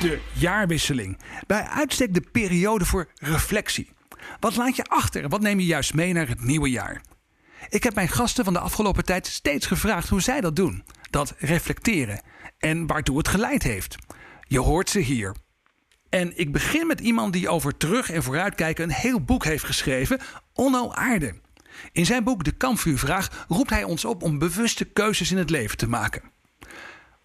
[0.00, 1.18] De jaarwisseling.
[1.46, 3.92] Bij uitstek de periode voor reflectie.
[4.40, 7.02] Wat laat je achter en wat neem je juist mee naar het nieuwe jaar?
[7.68, 10.84] Ik heb mijn gasten van de afgelopen tijd steeds gevraagd hoe zij dat doen.
[11.10, 12.22] Dat reflecteren.
[12.58, 13.96] En waartoe het geleid heeft.
[14.46, 15.34] Je hoort ze hier.
[16.08, 20.20] En ik begin met iemand die over terug- en vooruitkijken een heel boek heeft geschreven,
[20.52, 21.40] Onno Aarde.
[21.92, 25.76] In zijn boek De Kampvuurvraag roept hij ons op om bewuste keuzes in het leven
[25.76, 26.22] te maken.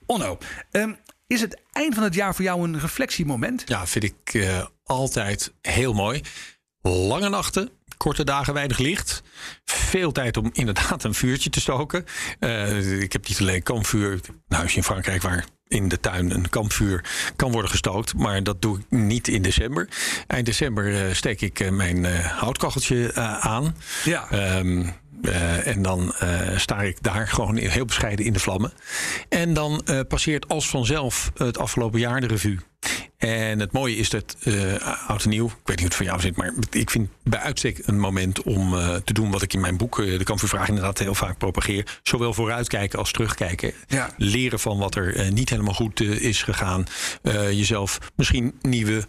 [0.05, 0.37] Onno,
[0.71, 0.93] ehm,
[1.33, 3.63] is het eind van het jaar voor jou een reflectiemoment?
[3.65, 6.21] Ja, vind ik uh, altijd heel mooi.
[6.81, 9.23] Lange nachten, korte dagen, weinig licht.
[9.65, 12.05] Veel tijd om inderdaad een vuurtje te stoken.
[12.39, 14.11] Uh, ik heb niet alleen kampvuur.
[14.11, 17.05] Een huisje in Frankrijk waar in de tuin een kampvuur
[17.35, 18.13] kan worden gestookt.
[18.13, 19.89] Maar dat doe ik niet in december.
[20.27, 23.75] Eind december uh, steek ik mijn houtkacheltje aan.
[24.03, 24.57] Ja.
[24.57, 24.93] Um,
[25.27, 28.73] uh, en dan uh, sta ik daar gewoon heel bescheiden in de vlammen.
[29.29, 32.59] En dan uh, passeert als vanzelf het afgelopen jaar de revue.
[33.23, 34.73] En het mooie is dat uh,
[35.07, 37.39] oud en nieuw, ik weet niet hoe het voor jou zit, maar ik vind bij
[37.39, 40.67] uitstek een moment om uh, te doen wat ik in mijn boek, uh, De Kampvuurvraag,
[40.67, 41.99] inderdaad heel vaak propageer.
[42.03, 43.73] Zowel vooruitkijken als terugkijken.
[43.87, 44.09] Ja.
[44.17, 46.85] Leren van wat er niet helemaal goed is gegaan.
[47.51, 49.07] jezelf misschien nieuwe,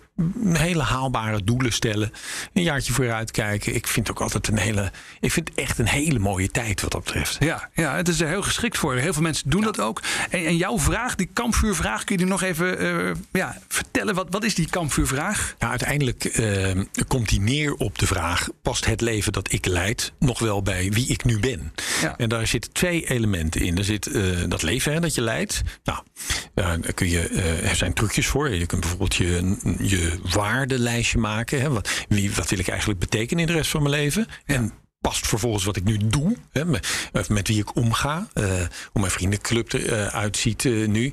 [0.53, 2.13] hele haalbare doelen stellen.
[2.53, 3.75] Een jaartje vooruitkijken.
[3.75, 7.05] Ik vind ook altijd een hele, ik vind echt een hele mooie tijd wat dat
[7.05, 7.37] betreft.
[7.41, 8.95] Ja, ja het is er heel geschikt voor.
[8.95, 9.67] Heel veel mensen doen ja.
[9.67, 10.03] dat ook.
[10.31, 14.04] En, en, jouw vraag, die kampvuurvraag, kun je die nog even ja, vertellen?
[14.13, 15.55] Wat, wat is die kampvuurvraag?
[15.59, 16.71] Ja, uiteindelijk uh,
[17.09, 20.91] komt die neer op de vraag: past het leven dat ik leid nog wel bij
[20.91, 21.73] wie ik nu ben?
[22.01, 22.17] Ja.
[22.17, 23.79] En daar zitten twee elementen in.
[23.79, 25.63] Er zit uh, dat leven hè, dat je leidt.
[25.85, 26.03] Nou,
[26.55, 28.51] daar kun je, uh, er zijn trucjes voor.
[28.51, 31.61] Je kunt bijvoorbeeld je, je waardenlijstje maken.
[31.61, 31.71] Hè.
[31.71, 34.27] Wat, wie, wat wil ik eigenlijk betekenen in de rest van mijn leven?
[34.47, 34.55] Ja.
[34.55, 34.73] En
[35.09, 36.65] past vervolgens wat ik nu doe, hè,
[37.29, 38.45] met, wie ik omga, uh,
[38.93, 41.13] hoe mijn vriendenclub eruit uh, ziet uh, nu,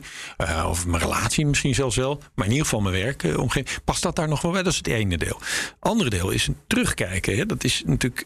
[0.66, 4.16] of mijn relatie misschien zelfs wel, maar in ieder geval mijn werk omgeving, past dat
[4.16, 4.63] daar nog wel bij?
[4.63, 5.40] Dat is het ene deel.
[5.79, 7.38] Andere deel is terugkijken.
[7.38, 8.25] Hè, dat is natuurlijk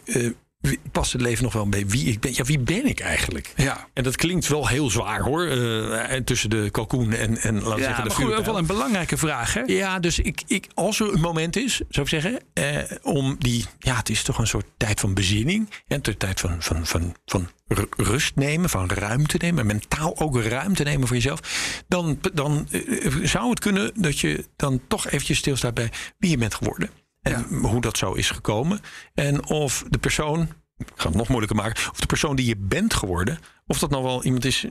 [0.92, 2.34] past het leven nog wel bij wie ik ben.
[2.34, 3.54] Ja, wie ben ik eigenlijk?
[3.56, 3.88] Ja.
[3.94, 5.46] En dat klinkt wel heel zwaar hoor.
[5.48, 8.58] Uh, tussen de kalkoen en, en laten we ja, zeggen de maar goed, ook wel
[8.58, 9.54] een belangrijke vraag.
[9.54, 9.62] Hè?
[9.62, 13.66] Ja, dus ik, ik, als er een moment is, zou ik zeggen, eh, om die,
[13.80, 15.70] ja, het is toch een soort tijd van bezinning.
[15.88, 17.50] En een tijd van, van, van, van
[17.98, 21.40] rust nemen, van ruimte nemen, mentaal ook ruimte nemen voor jezelf.
[21.88, 26.38] Dan, dan uh, zou het kunnen dat je dan toch eventjes stilstaat bij wie je
[26.38, 26.90] bent geworden.
[27.26, 27.58] En ja.
[27.58, 28.80] hoe dat zo is gekomen.
[29.14, 30.42] En of de persoon,
[30.78, 33.90] ik ga het nog moeilijker maken, of de persoon die je bent geworden, of dat
[33.90, 34.66] nou wel iemand is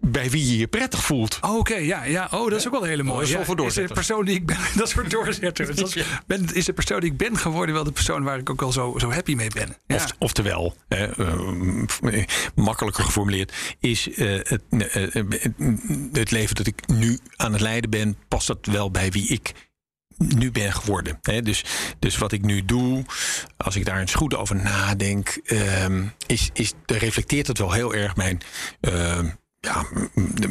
[0.00, 1.38] bij wie je je prettig voelt.
[1.40, 2.28] Oh, Oké, okay, ja, ja.
[2.30, 3.38] Oh, dat is ook wel een hele mooie.
[3.38, 5.08] Oh, dat is, is de persoon die ik ben, dat is voor.
[5.74, 8.50] Dat is, ben, is de persoon die ik ben geworden wel de persoon waar ik
[8.50, 9.76] ook wel zo, zo happy mee ben.
[9.86, 9.94] Ja.
[9.94, 12.24] Of, oftewel, eh, uh,
[12.54, 14.62] makkelijker geformuleerd, is uh, het,
[16.12, 19.52] het leven dat ik nu aan het leiden ben, past dat wel bij wie ik
[20.18, 21.18] nu ben geworden.
[21.22, 21.42] Hè?
[21.42, 21.64] Dus,
[21.98, 23.04] dus wat ik nu doe,
[23.56, 28.16] als ik daar eens goed over nadenk, um, is, is, reflecteert het wel heel erg
[28.16, 28.40] mijn.
[28.80, 29.18] Uh,
[29.60, 29.84] ja,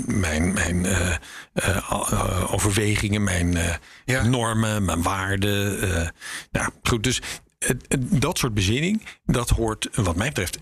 [0.06, 1.16] mijn, mijn uh,
[1.53, 3.57] uh, overwegingen, mijn
[4.06, 4.24] ja.
[4.24, 5.80] normen, mijn waarden.
[6.51, 7.22] nou goed, dus
[7.97, 10.59] dat soort bezinning, dat hoort wat mij betreft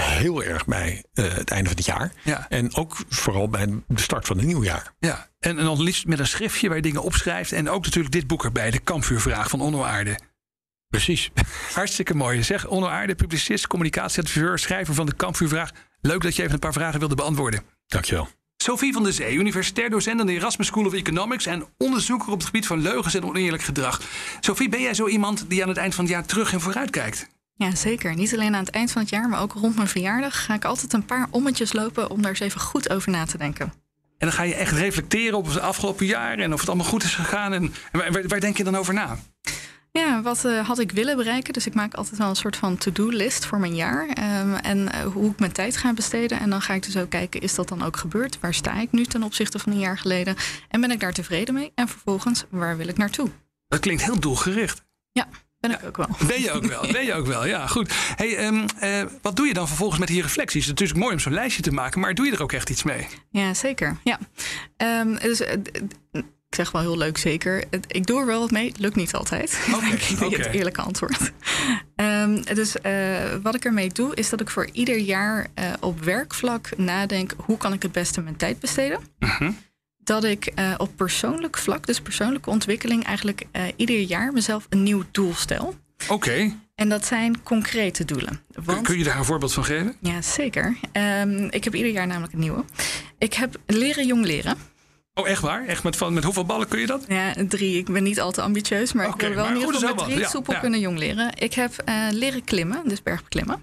[0.00, 2.12] heel erg bij uh, het einde van het jaar.
[2.24, 2.46] Ja.
[2.48, 4.94] En ook vooral bij de start van het nieuwjaar.
[4.98, 7.52] Ja, en, en dan liefst met een schriftje waar je dingen opschrijft.
[7.52, 10.18] En ook natuurlijk dit boek erbij, De Kampvuurvraag van Onno Aarde.
[10.88, 11.30] Precies.
[11.74, 12.42] Hartstikke mooi.
[12.42, 15.70] Zeg, Onno Aarde, publicist, communicatieadviseur, schrijver van De Kampvuurvraag.
[16.00, 17.62] Leuk dat je even een paar vragen wilde beantwoorden.
[17.86, 18.28] Dankjewel.
[18.56, 22.36] Sophie van der Zee, universitair docent aan de Erasmus School of Economics en onderzoeker op
[22.36, 24.00] het gebied van leugens en oneerlijk gedrag.
[24.40, 26.90] Sophie, ben jij zo iemand die aan het eind van het jaar terug en vooruit
[26.90, 27.28] kijkt?
[27.62, 28.14] Ja, zeker.
[28.14, 30.64] Niet alleen aan het eind van het jaar, maar ook rond mijn verjaardag ga ik
[30.64, 33.72] altijd een paar ommetjes lopen om daar eens even goed over na te denken.
[34.18, 37.02] En dan ga je echt reflecteren op het afgelopen jaar en of het allemaal goed
[37.02, 37.52] is gegaan.
[37.52, 39.18] En, waar, waar, denk je dan over na?
[39.92, 41.52] Ja, wat uh, had ik willen bereiken?
[41.52, 44.02] Dus ik maak altijd wel een soort van to-do-list voor mijn jaar.
[44.40, 46.40] Um, en uh, hoe ik mijn tijd ga besteden.
[46.40, 48.40] En dan ga ik dus ook kijken, is dat dan ook gebeurd?
[48.40, 50.36] Waar sta ik nu ten opzichte van een jaar geleden?
[50.68, 51.72] En ben ik daar tevreden mee?
[51.74, 53.28] En vervolgens, waar wil ik naartoe?
[53.68, 54.82] Dat klinkt heel doelgericht.
[55.12, 55.28] Ja,
[55.62, 56.08] ben ik ook wel.
[56.26, 57.46] Ben je ook wel, ben je ook wel.
[57.46, 57.92] Ja, goed.
[58.16, 60.66] Hey, um, uh, wat doe je dan vervolgens met die reflecties?
[60.66, 62.70] Het is natuurlijk mooi om zo'n lijstje te maken, maar doe je er ook echt
[62.70, 63.06] iets mee?
[63.30, 63.96] Ja, zeker.
[64.04, 64.18] Ja.
[65.00, 67.64] Um, dus, Ik zeg wel heel leuk, zeker.
[67.86, 69.60] Ik doe er wel wat mee, het lukt niet altijd.
[69.74, 70.42] Oké, Denk ik oké.
[70.42, 71.32] het eerlijke antwoord.
[71.96, 72.92] Ehm, dus eh,
[73.42, 77.34] wat ik ermee doe, is dat ik voor ieder jaar eh, op werkvlak nadenk...
[77.36, 79.00] hoe kan ik het beste mijn tijd besteden?
[79.18, 79.50] Mhm.
[80.04, 83.04] Dat ik eh, op persoonlijk vlak, dus persoonlijke ontwikkeling...
[83.04, 85.74] eigenlijk eh, ieder jaar mezelf een nieuw doel stel.
[86.08, 88.40] Oké, En dat zijn concrete doelen.
[88.52, 89.96] Kun- Want kun je daar een voorbeeld van geven?
[90.00, 90.76] ja, zeker.
[90.92, 92.64] Ehm, ik heb ieder jaar namelijk een nieuwe.
[93.18, 94.56] Ik heb leren jong leren.
[95.14, 95.66] Oh, echt waar?
[95.66, 97.04] Echt met, van, met hoeveel ballen kun je dat?
[97.08, 97.78] Ja, drie.
[97.78, 100.04] Ik ben niet al te ambitieus, maar ik wil wel maar in ieder geval met
[100.04, 100.18] drie.
[100.18, 100.58] Ja, soepel ja.
[100.60, 101.30] kunnen jong leren.
[101.38, 103.62] Ik heb eh, leren klimmen, dus bergbeklimmen.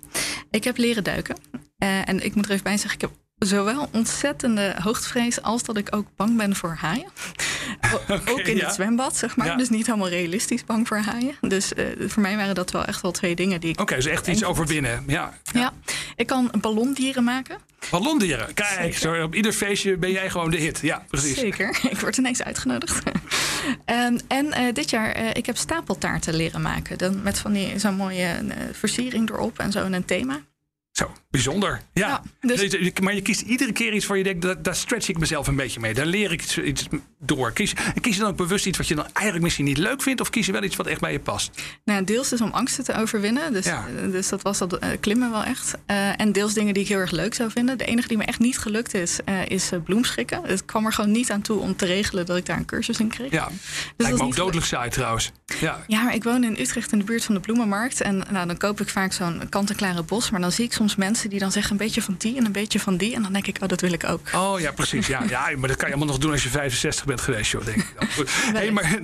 [0.51, 1.36] Ik heb leren duiken.
[1.77, 5.95] En ik moet er even bij zeggen, ik heb zowel ontzettende hoogtevrees als dat ik
[5.95, 7.07] ook bang ben voor haaien.
[8.31, 8.65] Ook in ja.
[8.65, 9.47] het zwembad, zeg maar.
[9.47, 9.56] Ja.
[9.56, 11.36] Dus niet helemaal realistisch bang voor haaien.
[11.41, 13.81] Dus eh, voor mij waren dat wel echt wel twee dingen die ik...
[13.81, 15.03] Oké, dus echt iets overwinnen.
[15.07, 15.33] Ja.
[15.53, 15.74] Ja,
[16.15, 17.57] ik kan ballondieren maken.
[17.91, 18.53] Ballondieren.
[18.53, 20.80] Kijk, zo, op ieder feestje ben jij gewoon de hit.
[20.81, 21.38] Ja, precies.
[21.38, 23.03] Zeker, ik word ineens uitgenodigd.
[23.86, 26.97] Ehm, en eh, dit jaar, eh, ik heb stapeltaarten leren maken.
[26.97, 28.36] Dan met van die zo'n mooie
[28.71, 30.41] versiering erop en zo en een thema.
[31.00, 31.81] Zo, bijzonder.
[31.94, 32.07] Ja.
[32.07, 35.07] Ja, dus- Dus- Maar je kiest iedere keer iets waar je denkt, daar, daar stretch
[35.10, 35.94] ik mezelf een beetje mee.
[35.94, 36.88] Daar leer ik iets, iets
[37.19, 37.51] door.
[37.51, 40.01] Kies, en kies je dan ook bewust iets wat je dan eigenlijk misschien niet leuk
[40.01, 40.22] vindt?
[40.22, 41.51] Of kies je wel iets wat echt bij je past?
[41.86, 43.54] Nou, deels dus om angsten te overwinnen.
[43.54, 43.86] Dus, Ja.
[44.04, 45.74] eh, dus dat was dat eh, klimmen wel echt.
[45.86, 47.78] Eh, en deels dingen die ik heel erg leuk zou vinden.
[47.78, 50.42] De enige die me echt niet gelukt is, eh, is eh, bloemschikken.
[50.44, 53.00] Het kwam er gewoon niet aan toe om te regelen dat ik daar een cursus
[53.00, 53.31] in kreeg.
[53.31, 53.54] Ja, dat
[53.98, 55.31] lijkt is me ook dodelijk saai trouwens.
[55.60, 55.84] Ja.
[55.88, 58.01] Ja, maar ik woon in Utrecht in de buurt van de bloemenmarkt.
[58.01, 60.30] En nou, dan koop ik vaak zo'n kant-en-klare bos.
[60.30, 62.51] Maar dan zie ik soms mensen die dan zeggen een beetje van die en een
[62.51, 63.15] beetje van die.
[63.15, 64.30] En dan denk ik, oh, dat wil ik ook.
[64.36, 65.07] Oh ja, precies.
[65.07, 67.65] Ja, ja, maar dat kan je allemaal nog doen als je 65 bent geweest, joh,
[67.65, 67.94] denk ik.
[68.15, 68.30] Goed.
[68.31, 69.00] Hey, maar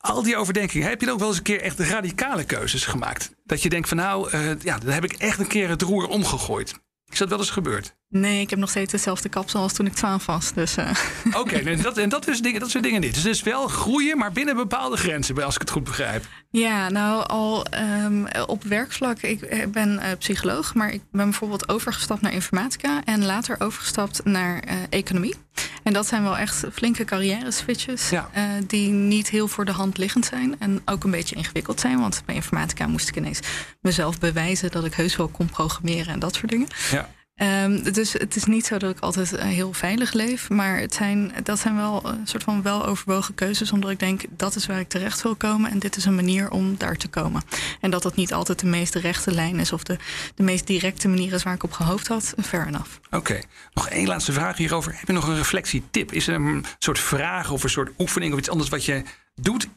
[0.00, 3.30] al die overdenkingen, heb je dan ook wel eens een keer echt radicale keuzes gemaakt?
[3.44, 6.08] Dat je denkt van nou, eh, ja, dan heb ik echt een keer het roer
[6.08, 6.74] omgegooid.
[7.06, 7.94] Is dat wel eens gebeurd?
[8.10, 10.52] Nee, ik heb nog steeds hetzelfde kapsel als toen ik 12 was.
[10.52, 10.90] Dus eh,
[11.32, 13.14] Oké, nee, dat, en dat, is dingen, dat soort dingen niet.
[13.14, 16.24] Dus het is wel groeien, maar binnen bepaalde grenzen, als ik het goed begrijp.
[16.50, 19.18] ja, nou al ehm, op werkvlak.
[19.18, 23.04] Ik eh, ben eh, psycholoog, maar ik ben bijvoorbeeld overgestapt naar informatica.
[23.04, 25.34] En later overgestapt naar economie.
[25.82, 28.10] En dat zijn wel echt flinke carrière switches.
[28.10, 28.30] Ja.
[28.66, 30.56] die niet heel voor de hand liggend zijn.
[30.58, 32.00] En ook een beetje ingewikkeld zijn.
[32.00, 33.40] Want bij informatica moest ik ineens
[33.80, 36.68] mezelf bewijzen dat ik heus wel kon programmeren en dat soort dingen.
[36.90, 37.08] Ja.
[37.40, 40.48] Ehm, dus het is niet zo dat ik altijd eh, heel veilig leef.
[40.48, 43.72] Maar het zijn, dat zijn wel een soort van weloverwogen keuzes.
[43.72, 45.70] Omdat ik denk, dat is waar ik terecht wil komen.
[45.70, 47.42] En dit is een manier om daar te komen.
[47.80, 49.72] En dat dat niet altijd de meest rechte lijn is.
[49.72, 49.96] Of de,
[50.34, 52.34] de meest directe manier is waar ik op gehoopt had.
[52.42, 52.90] Fair enough.
[53.10, 53.40] Oké,
[53.74, 54.94] nog één laatste vraag hierover.
[54.98, 56.12] Heb je nog een reflectietip?
[56.12, 59.02] Is er een soort vraag of een soort oefening of iets anders wat je
[59.34, 59.68] doet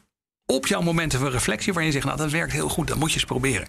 [0.46, 3.08] op jouw momenten van reflectie, waar je zegt, nou dat werkt heel goed, dat moet
[3.08, 3.68] je eens proberen.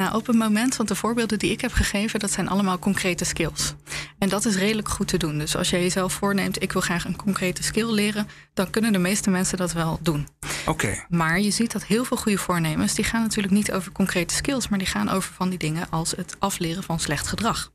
[0.00, 3.24] Nou, op het moment, want de voorbeelden die ik heb gegeven, dat zijn allemaal concrete
[3.24, 3.74] skills.
[4.18, 5.38] En dat is redelijk goed te doen.
[5.38, 8.98] Dus als jij jezelf voorneemt, ik wil graag een concrete skill leren, dan kunnen de
[8.98, 10.28] meeste mensen dat wel doen.
[10.66, 14.34] Oké, Maar je ziet dat heel veel goede voornemens, die gaan natuurlijk niet over concrete
[14.34, 17.72] skills, maar die gaan over van die dingen als het afleren van slecht gedrag.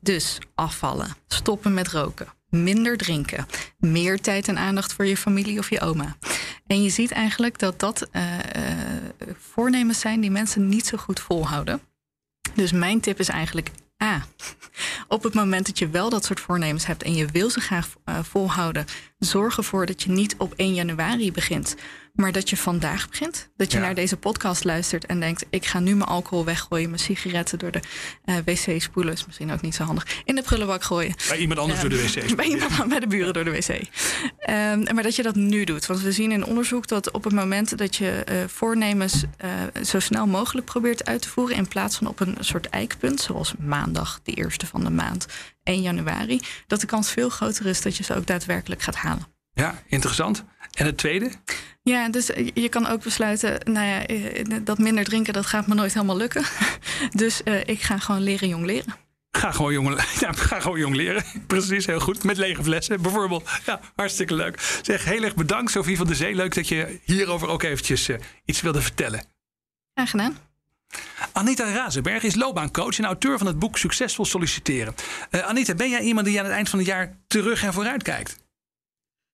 [0.00, 3.46] Dus afvallen, stoppen met roken, minder drinken,
[3.78, 6.16] meer tijd en aandacht voor je familie of je oma.
[6.66, 8.76] En je ziet eigenlijk dat dat eh, eh,
[9.38, 11.80] voornemens zijn die mensen niet zo goed volhouden.
[12.54, 13.70] Dus mijn tip is eigenlijk
[14.02, 14.26] A.
[15.08, 17.94] Op het moment dat je wel dat soort voornemens hebt en je wil ze graag
[18.04, 18.86] eh, volhouden,
[19.18, 21.76] zorg ervoor dat je niet op 1 januari begint,
[22.16, 23.48] maar dat je vandaag begint.
[23.56, 23.84] Dat je Ja.
[23.84, 27.70] naar deze podcast luistert en denkt: ik ga nu mijn alcohol weggooien, mijn sigaretten door
[27.70, 27.80] de
[28.24, 31.14] eh, wc spoelen, is misschien ook niet zo handig, in de prullenbak gooien.
[31.28, 32.34] bij iemand anders door de wc's.
[32.34, 33.80] Bij iemand bij de buren door de wc.
[34.38, 35.86] Ehm, maar dat je dat nu doet.
[35.86, 39.50] Want we zien in onderzoek dat op het moment dat je eh, voornemens eh,
[39.84, 41.56] zo snel mogelijk probeert uit te voeren.
[41.56, 45.26] in plaats van op een soort eikpunt, zoals maandag, de eerste van de maand,
[45.62, 46.40] 1 januari.
[46.66, 49.26] dat de kans veel groter is dat je ze ook daadwerkelijk gaat halen.
[49.52, 50.44] Ja, interessant.
[50.76, 51.30] En het tweede?
[51.82, 55.66] Ja, dus eh, je kan ook besluiten, nou ja, eh, dat minder drinken, dat gaat
[55.66, 56.44] me nooit helemaal lukken.
[57.10, 58.94] Dus eh, ik ga gewoon leren jong leren.
[59.36, 59.88] Ga gewoon jong,
[60.20, 61.24] ja, ga gewoon jong leren.
[61.46, 62.24] Precies, heel goed.
[62.24, 63.50] Met lege flessen bijvoorbeeld.
[63.66, 64.78] Ja, hartstikke leuk.
[64.82, 66.34] Zeg, heel erg bedankt Sophie van der Zee.
[66.34, 69.24] Leuk dat je hierover ook eventjes eh, iets wilde vertellen.
[69.94, 70.38] Graag gedaan.
[71.32, 74.94] Anita Razenberg is loopbaancoach en auteur van het boek Succesvol Solliciteren.
[75.30, 78.02] Eh, Anita, ben jij iemand die aan het eind van het jaar terug en vooruit
[78.02, 78.45] kijkt?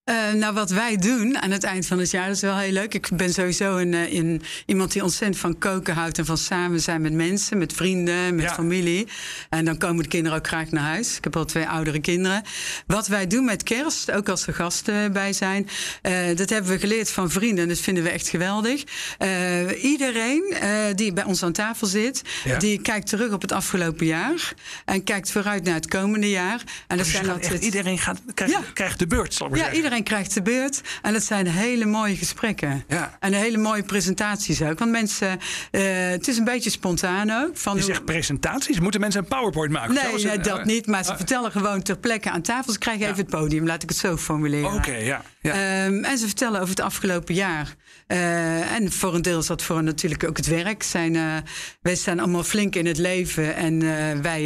[0.05, 2.73] Eh, nou, wat wij doen aan het eind van het jaar, dat is wel heel
[2.73, 2.95] leuk.
[2.95, 7.01] Ik ben sowieso een, eh, iemand die ontzettend van koken houdt en van samen zijn
[7.01, 8.55] met mensen, met vrienden, met Ja.
[8.55, 9.09] familie.
[9.51, 11.17] En dan komen de kinderen ook graag naar huis.
[11.17, 12.43] Ik heb al twee oudere kinderen.
[12.87, 15.69] Wat wij doen met kerst, ook als er gasten bij zijn,
[16.03, 18.83] eh, dat hebben we geleerd van vrienden en dat vinden we echt geweldig.
[19.83, 20.55] Iedereen
[20.95, 22.59] die bij ons aan tafel zit, Ja.
[22.59, 24.53] die kijkt terug op het afgelopen jaar
[24.85, 26.61] en kijkt vooruit naar het komende jaar.
[26.87, 27.65] En dat Dus zijn altijd.
[27.65, 28.61] iedereen gaat, krijgt, Ja.
[28.73, 29.92] krijgt de beurt, zal ik maar zeggen.
[29.97, 30.81] Iedereen iedereen krijgt de beurt.
[31.03, 32.85] En dat zijn hele mooie gesprekken.
[32.89, 33.17] Ja.
[33.21, 34.79] En hele mooie presentaties ook.
[34.79, 35.39] Want mensen,
[35.71, 37.57] eh, het is een beetje spontaan ook.
[37.57, 38.81] Van Je hoe- zegt presentaties.
[38.81, 39.95] Moeten mensen een PowerPoint maken?
[39.95, 40.87] Nee, nee, een- dat eh, niet.
[40.87, 42.73] Maar ze ah, vertellen gewoon ter plekke aan tafel.
[42.73, 43.11] Ze krijgen Ja.
[43.11, 44.73] even het podium, laat ik het zo formuleren.
[44.73, 45.23] Oké, ja.
[45.41, 45.53] ja.
[45.53, 47.75] Ehm, en ze vertellen over het afgelopen jaar.
[48.07, 50.83] Eh, en voor een deel is dat voor natuurlijk ook het werk.
[50.83, 51.37] Zijn, eh,
[51.83, 53.55] wij staan allemaal flink in het leven.
[53.55, 54.43] En eh, wij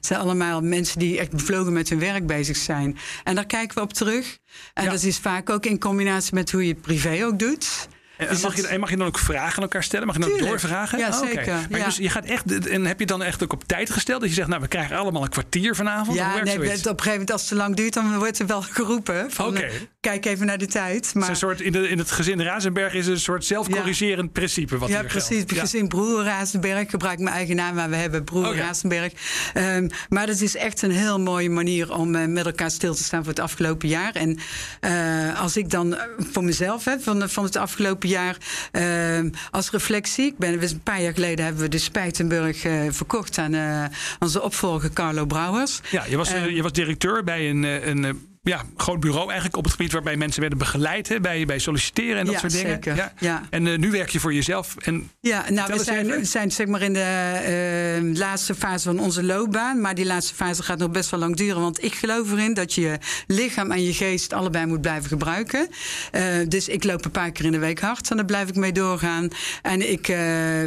[0.00, 2.98] zijn allemaal mensen die echt bevlogen met hun werk bezig zijn.
[3.24, 4.38] En daar kijken we op terug.
[4.74, 4.90] En Ja.
[4.90, 7.88] dat is vaak ook in combinatie met hoe je het privé ook doet.
[8.16, 10.06] En Dus mag, je, en mag je dan ook vragen aan elkaar stellen?
[10.06, 10.50] Mag je dan Tuurlijk.
[10.50, 10.98] doorvragen?
[10.98, 11.66] Ja, Oh, zeker.
[11.70, 11.84] Maar Ja.
[11.84, 14.20] Dus je gaat echt, en heb je dan echt ook op tijd gesteld?
[14.20, 16.16] Dat je zegt, nou, we krijgen allemaal een kwartier vanavond?
[16.16, 18.62] Ja, nee, op een gegeven moment als het te lang duurt, dan wordt er wel
[18.62, 19.28] geroepen.
[19.38, 19.68] Oké.
[20.00, 20.94] Kijk even naar de tijd.
[20.96, 24.32] Het is Maar een soort, in, de, in het gezin Razenberg is een soort zelfcorrigerend
[24.32, 25.08] principe wat ja, geldt.
[25.12, 25.44] precies.
[25.46, 25.60] Ja.
[25.60, 26.80] Gezin Broer Razenberg.
[26.80, 28.60] Ik gebruik mijn eigen naam, maar we hebben Broer Oh, ja.
[28.62, 29.12] Razenberg.
[29.54, 33.02] Ehm, maar dat is echt een heel mooie manier om eh, met elkaar stil te
[33.02, 34.12] staan voor het afgelopen jaar.
[34.12, 34.38] En
[34.80, 36.02] eh, als ik dan eh,
[36.32, 38.36] voor mezelf heb van, van het afgelopen jaar
[38.72, 40.26] ehm, als reflectie.
[40.26, 42.58] Ik ben, we- een paar jaar geleden hebben we de Spijtenburg
[42.90, 43.54] verkocht aan
[44.18, 45.80] onze opvolger Carlo Brouwers.
[45.90, 49.56] Ja, je was, eh, Eh, je was directeur bij een, een ja, groot bureau eigenlijk
[49.56, 52.52] op het gebied waarbij mensen werden begeleid hè, bij, bij solliciteren en dat Ja, soort
[52.52, 52.68] dingen.
[52.70, 53.12] zeker.
[53.18, 53.42] Ja.
[53.50, 54.76] En eh, nu werk je voor jezelf.
[54.80, 58.98] En Ja, nou, we zijn, we zijn zeg maar in de eh, laatste fase van
[58.98, 59.80] onze loopbaan.
[59.80, 61.60] Maar die laatste fase gaat nog best wel lang duren.
[61.60, 65.68] Want ik geloof erin dat je je lichaam en je geest allebei moet blijven gebruiken.
[66.12, 68.10] Eh, dus ik loop een paar keer in de week hard.
[68.10, 69.28] En daar blijf ik mee doorgaan.
[69.62, 70.06] En ik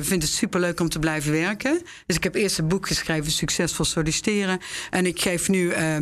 [0.01, 1.81] vind het superleuk om te blijven werken.
[2.05, 4.59] Dus ik heb eerst een boek geschreven, Succesvol Solliciteren.
[4.89, 5.95] En ik geef nu eh,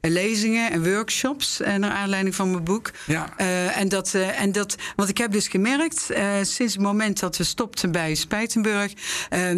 [0.00, 1.24] lezingen en workshops.
[1.34, 2.90] Eh, naar aanleiding van mijn boek.
[3.06, 3.32] Ja.
[3.36, 6.10] Eh, en dat, eh, en dat, want ik heb dus gemerkt,
[6.42, 8.92] sinds het moment dat we stopten bij Spijtenburg,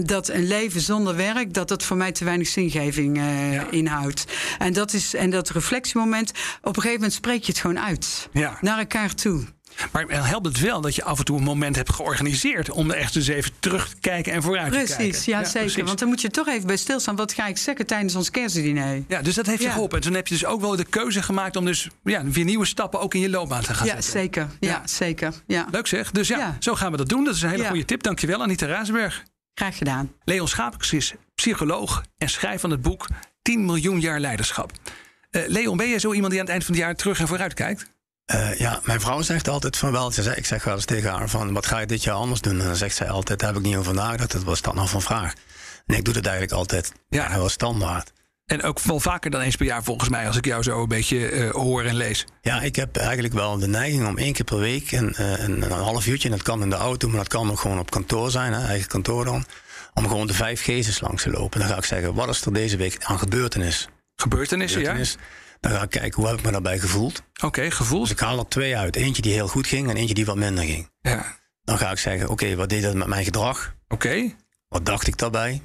[0.03, 3.71] dat een leven zonder werk, dat dat voor mij te weinig zingeving Ja.
[3.71, 4.25] inhoudt.
[4.59, 8.29] En dat, is, en dat reflectiemoment, op een gegeven moment spreek je het gewoon uit.
[8.33, 8.59] Ja.
[8.61, 9.45] Naar elkaar toe.
[9.93, 12.97] Maar helpt het wel dat je af en toe een moment hebt georganiseerd om er
[12.97, 14.97] echt eens even terug te kijken en vooruit te kijken.
[14.97, 15.61] Precies, ja, zeker.
[15.61, 15.83] precies.
[15.83, 17.17] Want dan moet je toch even bij stilstaan.
[17.17, 19.03] Wat ga ik zeggen tijdens ons kerstdiner?
[19.09, 19.73] Ja, dus dat heeft je Ja.
[19.73, 19.97] geholpen.
[19.97, 22.67] En toen heb je dus ook wel de keuze gemaakt om dus ja, weer nieuwe
[22.67, 24.11] stappen ook in je loopbaan te gaan Ja, zetten.
[24.13, 24.49] zeker.
[24.61, 24.83] Ja, Ja.
[24.87, 25.35] zeker.
[25.47, 25.67] Ja.
[25.71, 26.11] Leuk zeg.
[26.11, 27.25] Dus ja, zo gaan we dat doen.
[27.25, 28.03] Dat is een hele goede tip.
[28.03, 29.23] Dankjewel Anita Razenberg.
[29.55, 30.13] Graag gedaan.
[30.25, 33.07] Leon Schapers is psycholoog en schrijver van het boek
[33.43, 34.73] 10 miljoen jaar leiderschap.
[35.31, 37.27] Eh, Leon, ben jij zo iemand die aan het eind van het jaar terug en
[37.29, 37.87] vooruit kijkt?
[38.29, 40.11] Eh, ja, mijn vrouw zegt altijd van wel.
[40.11, 42.61] Ze ik zeg wel eens tegen haar van wat ga je dit jaar anders doen?
[42.61, 44.33] En dan zegt zij altijd, daar heb ik niet over nagedacht.
[44.33, 45.33] Dat was dan nog van vraag.
[45.87, 46.93] Nee, ik doe dat eigenlijk altijd.
[47.09, 47.29] Ja.
[47.29, 48.13] Wel standaard.
[48.47, 50.89] En ook wel vaker dan eens per jaar volgens mij, als ik jou zo een
[50.89, 52.27] beetje eh, hoor en lees.
[52.41, 55.63] Ja, ik heb eigenlijk wel de neiging om één keer per week een, eh, een,
[55.63, 57.91] een half uurtje, en dat kan in de auto, maar dat kan ook gewoon op
[57.91, 59.45] kantoor zijn, hè, eigen kantoor dan,
[59.95, 61.61] om gewoon de vijf gezels langs te lopen.
[61.61, 63.89] Dan ga ik zeggen, wat is er deze week aan gebeurtenis?
[64.17, 64.97] Gebeurtenissen, ja?
[65.61, 67.23] Dan ga ik kijken, hoe heb ik me daarbij gevoeld?
[67.43, 68.01] Oké, gevoel.
[68.01, 68.97] Dus ik haal er twee uit.
[68.97, 70.91] Eentje die heel goed ging en eentje die wat minder ging.
[71.01, 71.37] Ja.
[71.63, 73.75] Dan ga ik zeggen, oké, wat deed dat met mijn gedrag?
[73.89, 74.35] Oké.
[74.69, 75.63] Wat dacht ik daarbij?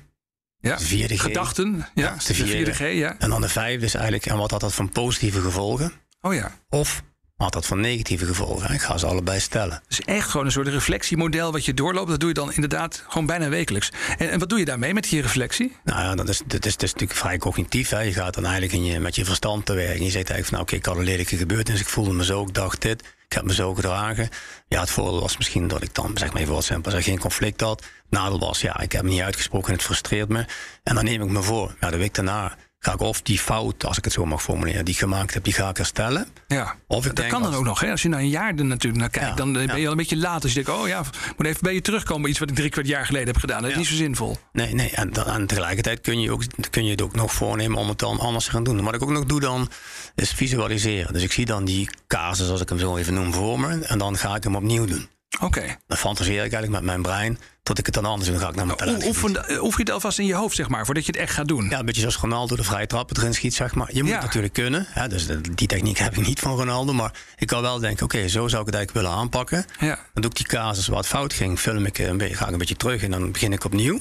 [0.59, 0.75] Ja.
[0.75, 1.21] De vierde G.
[1.21, 1.87] Gedachten.
[1.93, 2.73] Ja, de de vierde vierde.
[2.73, 3.15] G, ja.
[3.19, 5.91] En dan de vijfde is eigenlijk, en wat had dat van positieve gevolgen?
[6.21, 6.51] Oh ja.
[6.69, 7.03] Of
[7.35, 8.73] had dat van negatieve gevolgen?
[8.73, 9.81] Ik ga ze allebei stellen.
[9.87, 12.09] Dus echt gewoon een soort reflectiemodel wat je doorloopt.
[12.09, 13.91] Dat doe je dan inderdaad gewoon bijna wekelijks.
[14.17, 15.75] En, en wat doe je daarmee met die reflectie?
[15.83, 17.89] Nou ja, dat is, dat is, dat is natuurlijk vrij cognitief.
[17.89, 17.99] Hè.
[17.99, 20.05] Je gaat dan eigenlijk in je, met je verstand te werken.
[20.05, 21.81] Je zegt eigenlijk van, nou, oké, ik had een lelijke gebeurtenis.
[21.81, 23.01] Ik voelde me zo, ik dacht dit.
[23.25, 24.29] Ik heb me zo gedragen.
[24.67, 27.61] Ja, het voordeel was misschien dat ik dan, zeg maar even wat simpel, geen conflict
[27.61, 27.83] had.
[28.09, 29.73] Nadeel was, ja, ik heb me niet uitgesproken.
[29.73, 30.45] Het frustreert me.
[30.83, 33.85] En dan neem ik me voor, ja, de week daarna ga ik of die fout,
[33.85, 36.27] als ik het zo mag formuleren, die ik gemaakt heb, die ga ik herstellen.
[36.47, 36.75] Ja.
[36.87, 37.79] Of ik dat kan dan als- ook nog.
[37.79, 37.91] Hè?
[37.91, 39.85] Als je na een jaar er natuurlijk naar kijkt, Ja, dan ben je ja.
[39.85, 40.43] al een beetje laat.
[40.43, 41.03] Als je denkt, oh ja,
[41.37, 42.29] moet even bij je terugkomen.
[42.29, 43.57] Iets wat ik drie kwart jaar geleden heb gedaan.
[43.61, 43.79] Dat is Ja.
[43.79, 44.37] niet zo zinvol.
[44.51, 44.89] Nee, nee.
[44.91, 47.99] En, dan, en tegelijkertijd kun je, ook, kun je het ook nog voornemen om het
[47.99, 48.83] dan anders te gaan doen.
[48.83, 49.69] Wat ik ook nog doe dan,
[50.15, 51.13] is visualiseren.
[51.13, 53.79] Dus ik zie dan die casus, als ik hem zo even noem, voor me.
[53.85, 55.07] En dan ga ik hem opnieuw doen.
[55.41, 55.77] Oké.
[55.87, 58.33] Dan fantaseer ik eigenlijk met mijn brein tot ik het dan anders doe.
[58.33, 59.05] Dan ga ik naar mijn talent.
[59.05, 61.33] Oefen, eh, oefen je het alvast in je hoofd, zeg maar, voordat je het echt
[61.33, 61.69] gaat doen.
[61.69, 63.89] Ja, een beetje zoals Ronaldo de vrije trappen erin schiet, zeg maar.
[63.93, 64.15] Je moet Ja.
[64.15, 64.85] het natuurlijk kunnen.
[64.89, 66.93] Hè, dus die techniek heb ik niet van Ronaldo.
[66.93, 69.65] Maar ik kan wel denken, oké, zo zou ik het eigenlijk willen aanpakken.
[69.79, 69.95] Ja.
[70.13, 72.51] Dan doe ik die casus waar het fout ging, film ik een beetje, ga ik
[72.51, 73.99] een beetje terug en dan begin ik opnieuw.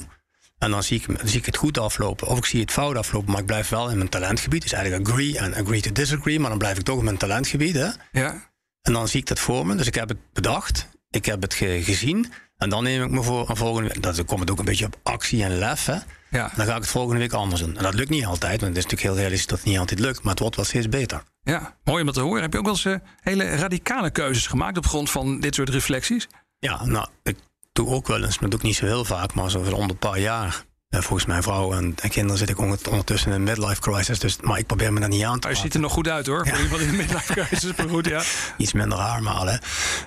[0.59, 2.27] En dan zie, ik, dan zie ik het goed aflopen.
[2.27, 4.63] Of ik zie het fout aflopen, maar ik blijf wel in mijn talentgebied.
[4.63, 6.39] Dus eigenlijk agree en agree to disagree.
[6.41, 7.75] Maar dan blijf ik toch in mijn talentgebied.
[7.75, 7.89] Hè?
[8.13, 8.51] Ja.
[8.83, 9.75] En dan zie ik dat voor me.
[9.75, 10.89] Dus ik heb het bedacht.
[11.11, 12.33] Ik heb het ge- gezien.
[12.63, 14.03] En dan neem ik me voor een volgende week.
[14.03, 15.87] Dat komt het ook een beetje op actie en lef.
[15.87, 15.99] Hè?
[16.31, 16.51] Ja.
[16.57, 17.77] Dan ga ik het volgende week anders doen.
[17.77, 18.61] En dat lukt niet altijd.
[18.61, 20.23] Want het is natuurlijk heel realistisch dat het niet altijd lukt.
[20.23, 21.23] Maar het wordt wel steeds beter.
[21.43, 21.77] ja.
[21.85, 22.43] Mooi om dat te horen.
[22.43, 25.69] Heb je ook wel eens eh, hele radicale keuzes gemaakt op grond van dit soort
[25.69, 26.29] reflecties?
[26.59, 27.37] Ja, nou, ik
[27.73, 29.35] doe ook wel eens, maar dat doe ik niet zo heel vaak.
[29.35, 30.65] Maar zo om de paar jaar
[31.01, 34.19] volgens mijn vrouw en, en, kinderen zit ik ondertussen in een midlife crisis.
[34.19, 36.27] Dus, maar ik probeer me daar niet aan te Je ziet er nog goed uit
[36.27, 36.47] hoor.
[36.47, 36.53] Ja.
[36.53, 37.75] Voor iemand in een midlife crisis.
[37.77, 38.23] Maar goed, ja.
[38.57, 39.61] Iets minder haarmalen.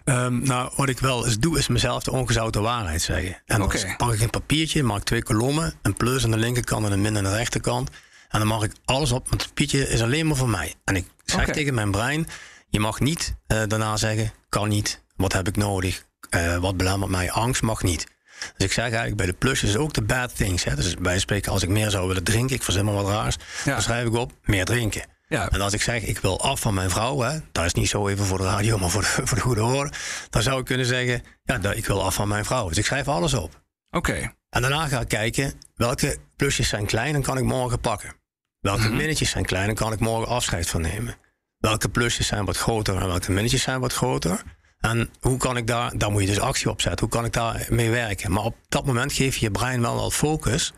[0.06, 3.42] Um, nou, wat ik wel eens doe, is mezelf de ongezouten waarheid zeggen.
[3.46, 3.96] En dan okay.
[3.96, 5.74] pak ik een papiertje, maak twee kolommen.
[5.82, 7.90] Een plus aan de linkerkant en een min aan de rechterkant.
[8.30, 10.74] En dan mag ik alles op, want het papiertje is alleen maar voor mij.
[10.84, 11.54] En ik zeg okay.
[11.54, 12.28] tegen mijn brein,
[12.70, 17.12] je mag niet uh, daarna zeggen, kan niet, wat heb ik nodig, uh, wat belemmert
[17.12, 18.06] mij, angst mag niet.
[18.40, 20.64] Dus ik zeg eigenlijk bij de plusjes ook de bad things.
[20.64, 20.76] Hè.
[20.76, 23.82] Dus bij spreken, als ik meer zou willen drinken, ik verzin maar wat raars, dan
[23.82, 25.06] schrijf ik op meer drinken.
[25.28, 25.50] Ja.
[25.50, 28.08] En als ik zeg, ik wil af van mijn vrouw, hè, dat is niet zo
[28.08, 29.92] even voor de radio, maar voor de, voor de goede horen,
[30.30, 32.68] dan zou ik kunnen zeggen, ja, ik wil af van mijn vrouw.
[32.68, 33.64] Dus ik schrijf alles op.
[33.90, 34.34] Oké.
[34.50, 38.16] En daarna ga ik kijken, welke plusjes zijn klein en kan ik morgen pakken.
[38.60, 38.96] Welke mm -hmm.
[38.96, 41.18] minnetjes zijn klein en kan ik morgen afscheid van nemen.
[41.58, 44.44] Welke plusjes zijn wat groter en welke minnetjes zijn wat groter.
[44.90, 47.00] En hoe kan ik daar, daar moet je dus actie op zetten.
[47.00, 48.32] Hoe kan ik daar mee werken?
[48.32, 50.74] Maar op dat moment geef je je brein wel al focus.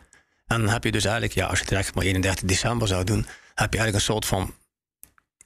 [0.46, 3.04] En dan heb je dus eigenlijk, ja, als je het echt maar 31 december zou
[3.04, 4.54] doen, heb je eigenlijk een soort van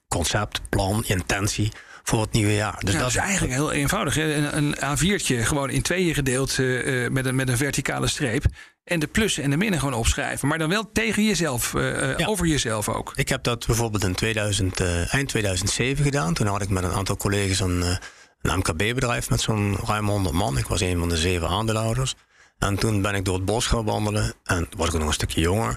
[0.08, 1.72] concept, plan, intentie
[2.04, 2.80] voor het nieuwe jaar.
[2.84, 4.18] Dus dat, is eigenlijk heel eenvoudig.
[4.18, 8.44] Een, een A4'tje gewoon in tweeën gedeeld uh, met, een, met een verticale streep.
[8.84, 10.48] En de plussen en de minnen gewoon opschrijven.
[10.48, 12.26] Maar dan wel tegen jezelf, uh, ja.
[12.26, 13.12] over jezelf ook.
[13.16, 16.34] Ik heb dat bijvoorbeeld in 2000, eind 2007 gedaan.
[16.34, 18.00] Toen had ik met een aantal collega's een
[18.42, 20.58] een MKB-bedrijf met zo'n ruim 100 man.
[20.58, 22.16] Ik was een van de zeven aandeelhouders.
[22.58, 24.34] En toen ben ik door het bos gaan wandelen.
[24.44, 25.76] En was ik nog een stukje jonger.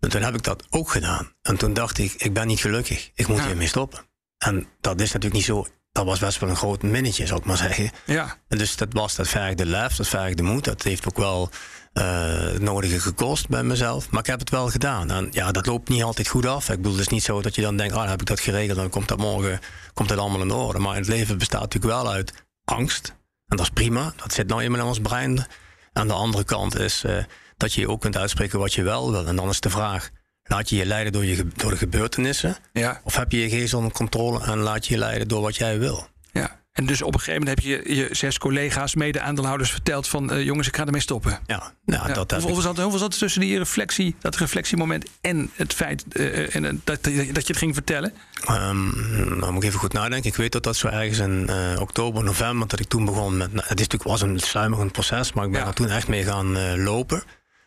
[0.00, 1.32] En toen heb ik dat ook gedaan.
[1.42, 3.10] En toen dacht ik, ik ben niet gelukkig.
[3.14, 3.46] Ik moet ja.
[3.46, 4.00] hiermee stoppen.
[4.38, 5.66] En dat is natuurlijk niet zo.
[5.94, 7.90] Dat was best wel een groot minnetje, zou ik maar zeggen.
[8.06, 8.36] Ja.
[8.48, 10.64] En dus dat was, dat vergde lef, dat vergde moed.
[10.64, 11.50] Dat heeft ook wel
[11.92, 12.04] uh,
[12.38, 14.10] het nodige gekost bij mezelf.
[14.10, 15.10] Maar ik heb het wel gedaan.
[15.10, 16.68] En ja, dat loopt niet altijd goed af.
[16.68, 18.40] Ik bedoel, het is niet zo dat je dan denkt, ah, dan heb ik dat
[18.40, 19.60] geregeld, dan komt dat morgen
[19.94, 20.78] komt dat allemaal in orde.
[20.78, 22.32] Maar het leven bestaat natuurlijk wel uit
[22.64, 23.08] angst.
[23.46, 24.12] En dat is prima.
[24.16, 25.46] Dat zit nou eenmaal in ons brein.
[25.92, 27.24] Aan de andere kant is uh,
[27.56, 29.26] dat je ook kunt uitspreken wat je wel wil.
[29.26, 30.10] En dan is de vraag,
[30.44, 32.56] laat je je leiden door, je, door de gebeurtenissen?
[32.72, 33.00] Ja.
[33.04, 35.78] Of heb je je geest onder controle en laat je je leiden door wat jij
[35.78, 36.06] wil?
[36.32, 36.62] Ja.
[36.72, 40.44] En dus op een gegeven moment heb je je zes collega's, mede-aandeelhouders verteld van uh,
[40.44, 41.38] jongens, ik ga ermee stoppen.
[41.46, 42.14] Ja, nou, ja.
[42.14, 46.54] dat hoeveel, hoeveel, zat, hoeveel zat tussen die reflectie, dat reflectiemoment en het feit uh,
[46.54, 48.12] en, dat, dat je het ging vertellen?
[48.50, 50.30] Um, nou moet ik even goed nadenken.
[50.30, 53.52] Ik weet dat dat zo ergens in uh, oktober, november, dat ik toen begon met.
[53.52, 55.66] Nou, het is natuurlijk was een sluimerend proces, maar ik ben ja.
[55.66, 57.22] er toen echt mee gaan lopen,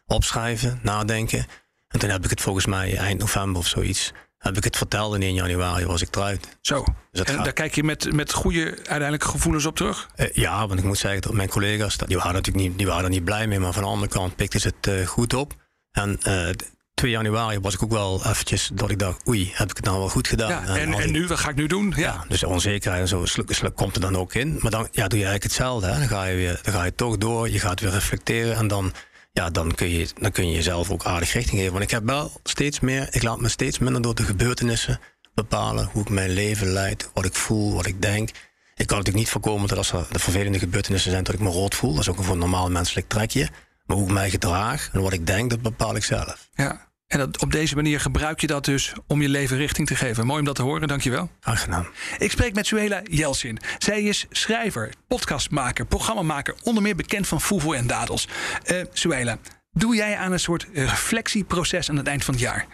[0.06, 1.46] opschrijven, nadenken.
[1.88, 5.14] En toen heb ik het volgens mij eind november of zoiets heb ik het verteld
[5.14, 6.58] en in januari was ik eruit.
[6.62, 7.44] Zo, dus en gaat...
[7.44, 10.10] daar kijk je met, met goede uiteindelijke gevoelens op terug?
[10.16, 13.04] Uh, ja, want ik moet zeggen dat mijn collega's, die waren natuurlijk niet, die waren
[13.04, 15.54] er niet blij mee, maar van de andere kant pikten ze het uh, goed op.
[15.92, 16.50] En uh,
[16.94, 19.98] 2 januari was ik ook wel eventjes dat ik dacht, oei, heb ik het nou
[19.98, 20.50] wel goed gedaan?
[20.50, 21.94] Ja, en, en, en, nu, wat ga ik nu doen?
[21.96, 24.58] Ja, ja dus onzekerheid en zo sluk, sluk, komt er dan ook in.
[24.62, 25.88] Maar dan ja, doe je eigenlijk hetzelfde.
[25.88, 26.00] Hè?
[26.00, 28.94] Dan, ga je weer, dan ga je toch door, je gaat weer reflecteren en dan
[29.38, 31.72] ja, dan kun, je, dan kun je jezelf ook aardig richting geven.
[31.72, 35.00] Want ik heb wel steeds meer, ik laat me steeds minder door de gebeurtenissen
[35.34, 38.30] bepalen hoe ik mijn leven leid, wat ik voel, wat ik denk.
[38.76, 41.50] Ik kan natuurlijk niet voorkomen dat als er de vervelende gebeurtenissen zijn, dat ik me
[41.50, 41.92] rood voel.
[41.92, 43.50] Dat is ook een normaal menselijk trekje.
[43.86, 46.50] Maar hoe ik mij gedraag en wat ik denk, dat bepaal ik zelf.
[46.54, 46.87] Ja.
[47.08, 50.26] En dat, op deze manier gebruik je dat dus om je leven richting te geven.
[50.26, 51.30] Mooi om dat te horen, dankjewel.
[51.40, 51.88] Graag gedaan.
[52.18, 53.60] Ik spreek met Suela Jelsin.
[53.78, 58.28] Zij is schrijver, podcastmaker, programmamaker, onder meer bekend van Fufu en Dadels.
[58.66, 59.38] Uh, Suela,
[59.72, 62.68] doe jij aan een soort reflectieproces aan het eind van het jaar?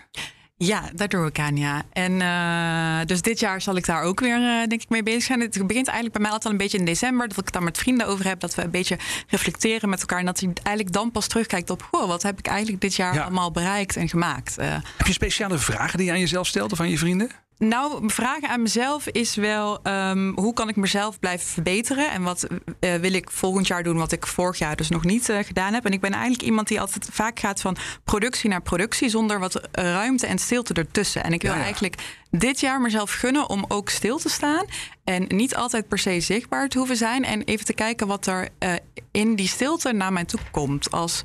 [0.65, 1.83] Ja, dat doe ik aan, ja.
[1.91, 5.23] En uh, dus dit jaar zal ik daar ook weer, uh, denk ik, mee bezig
[5.23, 5.39] zijn.
[5.39, 7.27] Het begint eigenlijk bij mij altijd al een beetje in december.
[7.27, 8.39] Dat ik het daar met vrienden over heb.
[8.39, 8.97] Dat we een beetje
[9.27, 10.19] reflecteren met elkaar.
[10.19, 11.87] En dat je eigenlijk dan pas terugkijkt op...
[11.91, 13.21] Goh, wat heb ik eigenlijk dit jaar ja.
[13.21, 14.59] allemaal bereikt en gemaakt.
[14.59, 14.65] Uh,
[14.97, 17.29] heb je speciale vragen die je aan jezelf stelt of aan je vrienden?
[17.57, 22.11] Nou, mijn vraag aan mezelf is wel: um, hoe kan ik mezelf blijven verbeteren?
[22.11, 22.47] En wat
[22.79, 25.73] uh, wil ik volgend jaar doen, wat ik vorig jaar dus nog niet uh, gedaan
[25.73, 25.85] heb?
[25.85, 29.61] En ik ben eigenlijk iemand die altijd vaak gaat van productie naar productie, zonder wat
[29.71, 31.23] ruimte en stilte ertussen.
[31.23, 31.63] En ik wil ja, ja.
[31.63, 34.65] eigenlijk dit jaar mezelf gunnen om ook stil te staan.
[35.03, 37.23] En niet altijd per se zichtbaar te hoeven zijn.
[37.23, 38.73] En even te kijken wat er uh,
[39.11, 40.91] in die stilte naar mij toe komt.
[40.91, 41.21] Als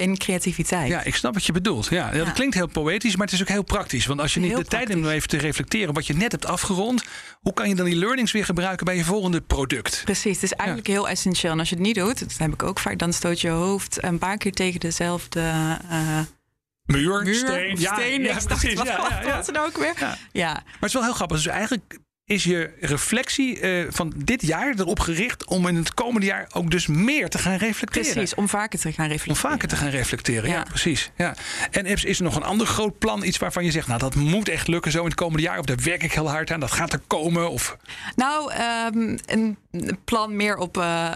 [0.00, 0.88] in creativiteit.
[0.88, 1.86] Ja, ik snap wat je bedoelt.
[1.90, 4.06] Ja, dat klinkt heel poëtisch, maar het is ook heel praktisch.
[4.06, 4.86] Want als je niet heel de praktisch.
[4.86, 7.04] tijd neemt om even te reflecteren wat je net hebt afgerond,
[7.40, 10.02] hoe kan je dan die learnings weer gebruiken bij je volgende product?
[10.04, 10.94] Precies, het is eigenlijk ja.
[10.94, 11.52] heel essentieel.
[11.52, 14.02] En als je het niet doet, dat heb ik ook vaak, dan stoot je hoofd
[14.02, 15.40] een paar keer tegen dezelfde.
[15.90, 16.20] Uh,
[16.84, 18.74] Muur, Muur, steen, ja, steen, ja, precies.
[18.74, 19.94] Wat, ja, ja, wat dan ook weer.
[20.32, 20.52] Ja.
[20.52, 21.36] Maar het is wel heel grappig.
[21.36, 26.26] Dus eigenlijk is je reflectie uh, van dit jaar erop gericht om in het komende
[26.26, 28.12] jaar ook dus meer te gaan reflecteren.
[28.12, 29.44] Precies, om vaker te gaan reflecteren.
[29.44, 31.10] Om vaker te gaan reflecteren, ja, ja precies.
[31.16, 31.34] Ja.
[31.70, 34.14] En is, is er nog een ander groot plan, iets waarvan je zegt, nou dat
[34.14, 36.60] moet echt lukken zo in het komende jaar, of daar werk ik heel hard aan,
[36.60, 37.50] dat gaat er komen?
[37.50, 37.76] Of...
[38.16, 38.52] Nou,
[38.94, 39.56] um, een
[40.04, 41.10] plan meer op uh,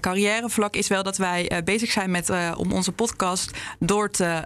[0.00, 4.44] carrièrevlak is wel dat wij bezig zijn met om onze podcast door te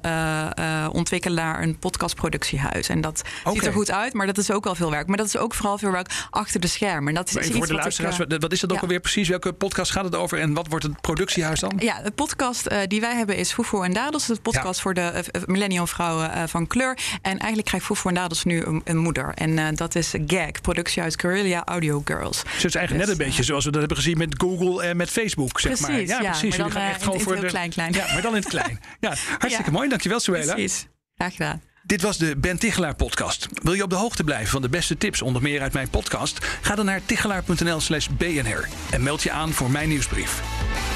[0.92, 2.88] ontwikkelen naar een podcastproductiehuis.
[2.88, 3.22] En dat
[3.53, 5.07] ziet er goed uit, maar dat is ook wel veel werk.
[5.07, 7.09] Maar dat is ook vooral veel werk achter de schermen.
[7.09, 9.29] En dat is maar voor de luisteraars, wat is dat ook alweer precies?
[9.29, 11.72] Welke podcast gaat het over en wat wordt het productiehuis dan?
[11.79, 14.27] Ja, de podcast die wij hebben is Foefo en Dadels.
[14.27, 16.99] De podcast voor de millennial vrouwen van kleur.
[17.22, 19.33] En eigenlijk krijgt Foefo en Dadels nu een, een moeder.
[19.35, 22.42] En dat is GAG, productiehuis Guerrilla Audio Girls.
[22.42, 24.96] Dus het is eigenlijk net een beetje zoals we dat hebben gezien met Google en
[24.96, 26.00] met Facebook, zeg precies, maar.
[26.00, 26.48] Ja, ja precies.
[26.48, 27.92] Maar dan, gaan echt gewoon voor de klein, klein.
[27.92, 28.80] Ja, maar dan in het klein.
[29.00, 29.88] Ja, hartstikke mooi.
[29.88, 30.52] Dankjewel, Suela.
[30.52, 30.86] Precies.
[31.14, 31.62] Graag gedaan.
[31.82, 33.48] Dit was de Ben Tichelaar podcast.
[33.62, 36.44] Wil je op de hoogte blijven van de beste tips, onder meer uit mijn podcast?
[36.60, 40.42] Ga dan naar tichelaar.nl slash bnr en meld je aan voor mijn nieuwsbrief.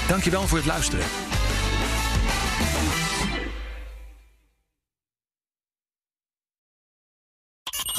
[0.08, 1.04] Dankjewel voor het luisteren.